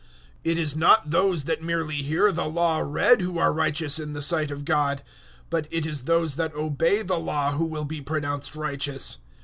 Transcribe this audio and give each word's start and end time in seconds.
002:013 0.43 0.51
It 0.51 0.57
is 0.57 0.75
not 0.75 1.09
those 1.11 1.43
that 1.43 1.61
merely 1.61 2.01
hear 2.01 2.31
the 2.31 2.45
Law 2.47 2.79
read 2.79 3.21
who 3.21 3.37
are 3.37 3.53
righteous 3.53 3.99
in 3.99 4.13
the 4.13 4.23
sight 4.23 4.49
of 4.49 4.65
God, 4.65 5.03
but 5.51 5.67
it 5.69 5.85
is 5.85 6.05
those 6.05 6.37
that 6.37 6.55
obey 6.55 7.03
the 7.03 7.19
Law 7.19 7.51
who 7.51 7.65
will 7.65 7.85
be 7.85 8.01
pronounced 8.01 8.55
righteous. 8.55 9.19